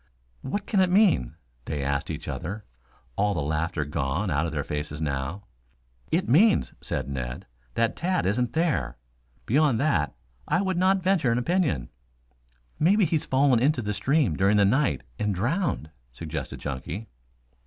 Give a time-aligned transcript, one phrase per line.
[0.41, 2.65] "What can it mean?" they asked each other,
[3.17, 5.43] all the laughter gone out of their faces now.
[6.11, 8.97] "It means," said Ned, "that Tad isn't there.
[9.45, 10.15] Beyond that,
[10.47, 11.91] I would not venture an opinion."
[12.79, 17.07] "Maybe he's fallen into the stream during the night and drowned," suggested Chunky.